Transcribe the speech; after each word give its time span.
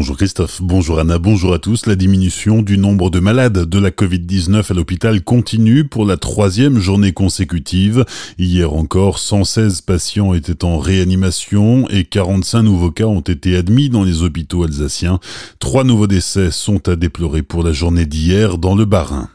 Bonjour 0.00 0.16
Christophe, 0.16 0.62
bonjour 0.62 0.98
Anna, 0.98 1.18
bonjour 1.18 1.52
à 1.52 1.58
tous. 1.58 1.84
La 1.84 1.94
diminution 1.94 2.62
du 2.62 2.78
nombre 2.78 3.10
de 3.10 3.20
malades 3.20 3.66
de 3.66 3.78
la 3.78 3.90
Covid-19 3.90 4.70
à 4.70 4.74
l'hôpital 4.74 5.22
continue 5.22 5.84
pour 5.84 6.06
la 6.06 6.16
troisième 6.16 6.78
journée 6.78 7.12
consécutive. 7.12 8.06
Hier 8.38 8.72
encore, 8.72 9.18
116 9.18 9.82
patients 9.82 10.32
étaient 10.32 10.64
en 10.64 10.78
réanimation 10.78 11.86
et 11.90 12.04
45 12.04 12.62
nouveaux 12.62 12.90
cas 12.90 13.04
ont 13.04 13.20
été 13.20 13.54
admis 13.54 13.90
dans 13.90 14.02
les 14.02 14.22
hôpitaux 14.22 14.64
alsaciens. 14.64 15.20
Trois 15.58 15.84
nouveaux 15.84 16.06
décès 16.06 16.50
sont 16.50 16.88
à 16.88 16.96
déplorer 16.96 17.42
pour 17.42 17.62
la 17.62 17.74
journée 17.74 18.06
d'hier 18.06 18.56
dans 18.56 18.74
le 18.74 18.86
Bas-Rhin. 18.86 19.28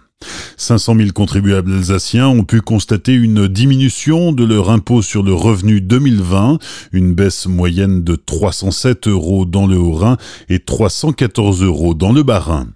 500 0.58 0.96
000 0.96 1.10
contribuables 1.14 1.74
alsaciens 1.74 2.28
ont 2.28 2.44
pu 2.44 2.62
constater 2.62 3.14
une 3.14 3.48
diminution 3.48 4.32
de 4.32 4.44
leur 4.46 4.70
impôt 4.70 5.02
sur 5.02 5.24
le 5.24 5.34
revenu 5.34 5.82
2020, 5.82 6.60
une 6.92 7.14
baisse 7.14 7.46
moyenne 7.46 8.04
de 8.04 8.16
307 8.16 9.08
euros 9.08 9.46
dans 9.46 9.68
le 9.68 9.78
Haut-Rhin 9.78 10.18
et 10.50 10.60
314 10.60 11.62
euros 11.64 11.94
dans 11.94 12.14
le 12.14 12.24
Bas-Rhin. 12.24 12.68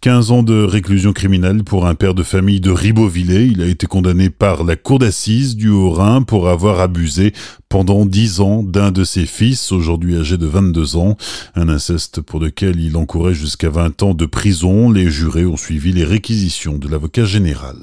15 0.00 0.30
ans 0.30 0.42
de 0.42 0.62
réclusion 0.62 1.12
criminelle 1.12 1.64
pour 1.64 1.86
un 1.86 1.94
père 1.94 2.14
de 2.14 2.22
famille 2.22 2.60
de 2.60 2.70
Ribeauvillé. 2.70 3.44
Il 3.44 3.62
a 3.62 3.66
été 3.66 3.86
condamné 3.86 4.30
par 4.30 4.64
la 4.64 4.76
cour 4.76 4.98
d'assises 4.98 5.56
du 5.56 5.68
Haut-Rhin 5.68 6.22
pour 6.22 6.48
avoir 6.48 6.80
abusé 6.80 7.32
pendant 7.76 8.06
10 8.06 8.40
ans 8.40 8.62
d'un 8.62 8.90
de 8.90 9.04
ses 9.04 9.26
fils, 9.26 9.70
aujourd'hui 9.70 10.16
âgé 10.16 10.38
de 10.38 10.46
22 10.46 10.96
ans. 10.96 11.18
Un 11.54 11.68
inceste 11.68 12.22
pour 12.22 12.40
lequel 12.40 12.80
il 12.80 12.96
encourait 12.96 13.34
jusqu'à 13.34 13.68
20 13.68 14.02
ans 14.02 14.14
de 14.14 14.24
prison. 14.24 14.90
Les 14.90 15.10
jurés 15.10 15.44
ont 15.44 15.58
suivi 15.58 15.92
les 15.92 16.04
réquisitions 16.04 16.78
de 16.78 16.88
l'avocat 16.88 17.26
général. 17.26 17.76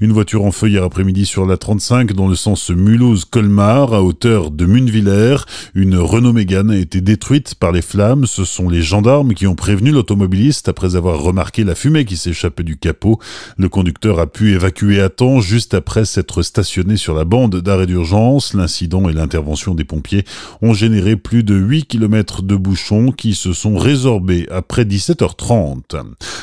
Une 0.00 0.12
voiture 0.12 0.44
en 0.44 0.50
feu 0.50 0.68
hier 0.68 0.82
après-midi 0.82 1.26
sur 1.26 1.44
la 1.44 1.58
35 1.58 2.14
dans 2.14 2.26
le 2.26 2.34
sens 2.34 2.70
Mulhouse-Colmar 2.70 3.92
à 3.92 4.02
hauteur 4.02 4.50
de 4.50 4.64
Munviller. 4.64 5.36
Une 5.74 5.96
Renault 5.96 6.32
Mégane 6.32 6.70
a 6.70 6.76
été 6.78 7.02
détruite 7.02 7.54
par 7.54 7.70
les 7.70 7.82
flammes. 7.82 8.24
Ce 8.24 8.46
sont 8.46 8.70
les 8.70 8.80
gendarmes 8.80 9.34
qui 9.34 9.46
ont 9.46 9.54
prévenu 9.54 9.90
l'automobiliste 9.90 10.70
après 10.70 10.96
avoir 10.96 11.20
remarqué 11.20 11.64
la 11.64 11.74
fumée 11.74 12.06
qui 12.06 12.16
s'échappait 12.16 12.62
du 12.62 12.78
capot. 12.78 13.18
Le 13.58 13.68
conducteur 13.68 14.20
a 14.20 14.26
pu 14.26 14.54
évacuer 14.54 15.02
à 15.02 15.10
temps 15.10 15.40
juste 15.40 15.74
après 15.74 16.06
s'être 16.06 16.40
stationné 16.40 16.96
sur 16.96 17.14
la 17.14 17.26
bande 17.26 17.56
d'arrêt 17.56 17.86
d'urgence. 17.86 18.54
L'incident 18.54 19.06
et 19.10 19.12
l'intervention 19.12 19.74
des 19.74 19.84
pompiers 19.84 20.24
ont 20.62 20.72
généré 20.72 21.16
plus 21.16 21.44
de 21.44 21.54
8 21.54 21.84
km 21.84 22.42
de 22.42 22.56
bouchons 22.56 23.12
qui 23.12 23.34
se 23.34 23.52
sont 23.52 23.76
résorbés 23.76 24.46
après 24.50 24.84
17h30. 24.84 25.96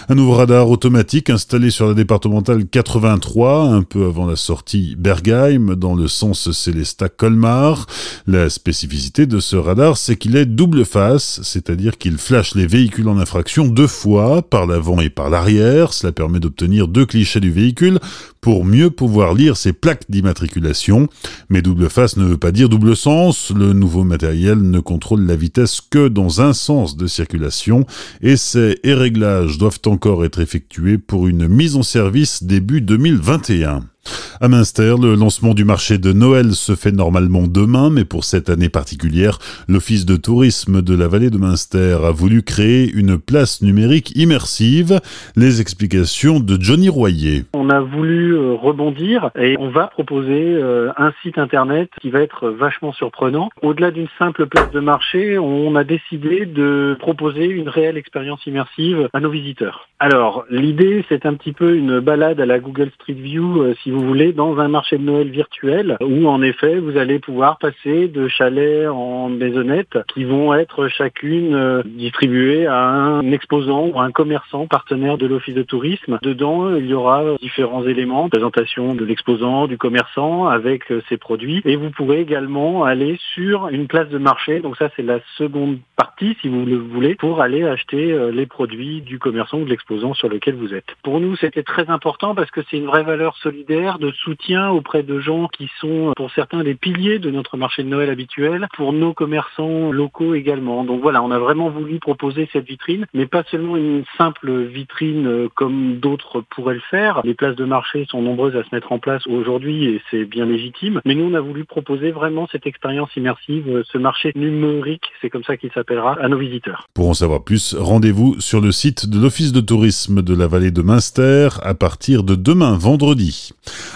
Un 0.10 0.16
nouveau 0.16 0.34
radar 0.34 0.70
automatique 0.70 1.32
installé 1.32 1.72
sur 1.72 1.88
la 1.88 1.96
départementale 1.96 2.68
83, 3.08 3.70
un 3.70 3.84
peu 3.84 4.06
avant 4.06 4.26
la 4.26 4.36
sortie 4.36 4.98
Bergheim, 4.98 5.76
dans 5.76 5.96
le 5.96 6.10
sens 6.10 6.52
Célestat-Colmar. 6.52 7.86
La 8.28 8.50
spécificité 8.50 9.26
de 9.26 9.40
ce 9.40 9.56
radar, 9.56 9.96
c'est 9.96 10.18
qu'il 10.18 10.36
est 10.36 10.46
double 10.46 10.84
face, 10.84 11.40
c'est-à-dire 11.42 11.98
qu'il 11.98 12.18
flash 12.18 12.54
les 12.54 12.68
véhicules 12.68 13.08
en 13.08 13.18
infraction 13.18 13.66
deux 13.66 13.88
fois, 13.88 14.42
par 14.42 14.66
l'avant 14.66 15.00
et 15.00 15.10
par 15.10 15.30
l'arrière. 15.30 15.94
Cela 15.94 16.12
permet 16.12 16.42
d'obtenir 16.42 16.90
deux 16.90 17.06
clichés 17.06 17.40
du 17.40 17.50
véhicule 17.50 18.00
pour 18.42 18.66
mieux 18.66 18.90
pouvoir 18.90 19.34
lire 19.34 19.58
ses 19.58 19.74
plaques 19.74 20.10
d'immatriculation. 20.10 21.08
Mais 21.50 21.62
double 21.62 21.90
face 21.90 22.18
ne 22.18 22.26
veut 22.26 22.38
pas 22.38 22.52
dire 22.52 22.70
double 22.70 22.96
sens. 22.96 23.52
Le 23.52 23.74
nouveau 23.74 24.04
matériel 24.04 24.58
ne 24.62 24.80
contrôle 24.80 25.26
la 25.26 25.36
vitesse 25.36 25.82
que 25.82 26.08
dans 26.08 26.42
un 26.42 26.54
sens 26.54 26.98
de 26.98 27.08
circulation. 27.08 27.86
Essais 28.22 28.78
et 28.84 28.94
réglages 28.94 29.58
doivent 29.58 29.80
encore 29.86 30.24
être 30.24 30.40
effectués 30.40 30.98
pour 30.98 31.28
une 31.28 31.48
mise 31.48 31.76
en 31.76 31.84
service 31.84 32.44
début 32.44 32.82
2021. 32.98 33.90
À 34.40 34.48
Münster, 34.48 34.96
le 35.02 35.16
lancement 35.16 35.54
du 35.54 35.66
marché 35.66 35.98
de 35.98 36.14
Noël 36.14 36.54
se 36.54 36.76
fait 36.76 36.92
normalement 36.92 37.48
demain, 37.48 37.90
mais 37.90 38.06
pour 38.06 38.24
cette 38.24 38.50
année 38.50 38.70
particulière, 38.70 39.40
l'Office 39.68 40.06
de 40.06 40.16
tourisme 40.16 40.82
de 40.82 40.96
la 40.96 41.08
vallée 41.08 41.30
de 41.30 41.38
Münster 41.38 41.98
a 42.04 42.12
voulu 42.12 42.44
créer 42.44 42.92
une 42.92 43.18
place 43.18 43.62
numérique 43.62 44.16
immersive. 44.16 45.00
Les 45.36 45.62
explications 45.62 46.40
de 46.40 46.58
Johnny 46.60 46.90
Royer. 46.90 47.46
On 47.54 47.70
a 47.70 47.80
voulu 47.80 48.36
euh, 48.36 48.54
rebondir 48.54 49.32
et 49.38 49.56
on 49.60 49.70
va 49.70 49.88
proposer 49.88 50.54
euh, 50.54 50.92
un 50.98 51.12
site 51.24 51.38
internet 51.38 51.90
qui 52.02 52.10
va 52.10 52.22
être 52.22 52.50
vachement 52.50 52.94
surprenant. 52.94 53.50
Au-delà 53.62 53.92
d'une 53.92 54.08
simple 54.20 54.46
place 54.48 54.72
de 54.72 54.80
marché, 54.80 55.38
on 55.38 55.76
a 55.76 55.84
décidé 55.84 56.46
de 56.46 56.96
proposer 57.00 57.46
une 57.46 57.70
réelle 57.70 57.98
expérience 57.98 58.46
immersive 58.46 59.10
à 59.14 59.20
nos 59.20 59.30
visiteurs. 59.30 59.88
Alors, 60.00 60.46
l'idée, 60.52 61.04
c'est 61.10 61.26
un 61.26 61.34
petit 61.34 61.54
peu 61.54 61.76
une 61.76 62.00
balade 62.00 62.40
à 62.40 62.46
la 62.46 62.60
Google 62.60 62.92
Street 62.96 63.14
View, 63.14 63.62
euh, 63.62 63.76
si 63.82 63.90
vous 63.90 63.97
voulez, 64.02 64.34
dans 64.34 64.60
un 64.60 64.68
marché 64.68 64.98
de 64.98 65.04
Noël 65.04 65.30
virtuel, 65.30 65.98
où 66.02 66.28
en 66.28 66.42
effet, 66.42 66.80
vous 66.80 66.98
allez 66.98 67.20
pouvoir 67.20 67.58
passer 67.58 68.08
de 68.08 68.28
chalets 68.28 68.88
en 68.88 69.30
maisonnettes 69.30 69.98
qui 70.14 70.24
vont 70.24 70.54
être 70.54 70.88
chacune 70.88 71.56
euh, 71.56 71.84
distribuées 71.86 72.68
à 72.68 72.80
un 72.80 73.32
exposant 73.32 73.88
ou 73.88 74.00
un 74.00 74.12
commerçant 74.12 74.68
partenaire 74.68 75.18
de 75.18 75.28
l'Office 75.28 75.56
de 75.56 75.64
tourisme. 75.64 76.20
Dedans, 76.22 76.76
il 76.76 76.88
y 76.88 76.94
aura 76.94 77.24
différents 77.42 77.86
éléments, 77.86 78.30
présentation 78.30 78.96
de 78.96 79.06
l'exposant, 79.06 79.68
du 79.68 79.78
commerçant 79.78 80.48
avec 80.48 80.92
euh, 80.92 81.02
ses 81.10 81.18
produits, 81.18 81.62
et 81.66 81.76
vous 81.76 81.90
pourrez 81.92 82.22
également 82.22 82.84
aller 82.84 83.18
sur 83.34 83.68
une 83.70 83.88
place 83.88 84.10
de 84.10 84.18
marché. 84.18 84.60
Donc 84.60 84.78
ça, 84.78 84.90
c'est 84.96 85.04
la 85.04 85.20
seconde 85.38 85.80
partie, 85.96 86.38
si 86.42 86.50
vous 86.50 86.66
le 86.66 86.78
voulez, 86.78 87.16
pour 87.16 87.42
aller 87.42 87.64
acheter 87.64 88.16
les 88.32 88.46
produits 88.46 89.02
du 89.02 89.20
commerçant 89.20 89.60
ou 89.60 89.66
de 89.66 89.70
l'exposant 89.70 90.14
sur 90.14 90.30
lequel 90.30 90.56
vous 90.56 90.74
êtes. 90.74 90.96
Pour 91.04 91.20
nous, 91.20 91.36
c'était 91.36 91.64
très 91.64 91.90
important 91.90 92.36
parce 92.36 92.52
que 92.52 92.62
c'est 92.70 92.78
une 92.78 92.86
vraie 92.86 93.04
valeur 93.04 93.38
solidaire 93.38 93.87
de 93.98 94.12
soutien 94.12 94.70
auprès 94.70 95.04
de 95.04 95.20
gens 95.20 95.48
qui 95.48 95.70
sont, 95.80 96.12
pour 96.16 96.32
certains, 96.32 96.64
les 96.64 96.76
piliers 96.76 97.20
de 97.20 97.32
notre 97.32 97.56
marché 97.56 97.84
de 97.84 97.88
Noël 97.88 98.10
habituel, 98.10 98.68
pour 98.76 98.92
nos 98.92 99.14
commerçants 99.14 99.92
locaux 99.92 100.36
également. 100.36 100.84
Donc 100.84 101.02
voilà, 101.02 101.24
on 101.24 101.32
a 101.32 101.40
vraiment 101.40 101.70
voulu 101.70 102.00
proposer 102.00 102.50
cette 102.52 102.68
vitrine, 102.68 103.06
mais 103.14 103.26
pas 103.26 103.44
seulement 103.50 103.78
une 103.78 104.04
simple 104.18 104.64
vitrine 104.64 105.28
euh, 105.28 105.48
comme 105.56 105.98
d'autres 106.00 106.44
pourraient 106.50 106.76
le 106.76 106.82
faire. 106.92 107.22
Les 107.24 107.34
places 107.34 107.56
de 107.56 107.66
marché 107.66 108.06
sont 108.10 108.22
nombreuses 108.22 108.56
à 108.56 108.64
se 108.64 108.70
mettre 108.74 108.92
en 108.92 109.00
place 109.00 109.26
aujourd'hui 109.28 109.86
et 109.86 110.02
c'est 110.12 110.26
bien 110.26 110.46
légitime. 110.46 111.02
Mais 111.06 111.16
nous, 111.16 111.26
on 111.26 111.34
a 111.34 111.42
voulu 111.42 111.64
proposer 111.64 112.12
vraiment 112.12 112.48
cette 112.52 112.68
expérience 112.68 113.10
immersive, 113.16 113.70
euh, 113.70 113.84
ce 113.92 113.98
marché 113.98 114.32
numérique, 114.36 115.06
c'est 115.22 115.30
comme 115.30 115.44
ça 115.44 115.56
qu'il 115.58 115.72
s'appellera, 115.72 116.18
à 116.22 116.28
nos 116.28 116.38
visiteurs. 116.38 116.88
Pour 116.94 117.10
en 117.10 117.14
savoir 117.14 117.44
plus, 117.44 117.76
rendez-vous 117.78 118.40
sur 118.40 118.62
le 118.62 118.72
site 118.72 119.10
de 119.10 119.20
l'Office 119.20 119.54
de 119.54 119.62
tourisme 119.62 120.22
de 120.22 120.36
la 120.36 120.48
vallée 120.48 120.72
de 120.72 120.82
Münster 120.82 121.50
à 121.62 121.74
partir 121.74 122.24
de 122.24 122.36
demain 122.36 122.78
vendredi. 122.78 123.52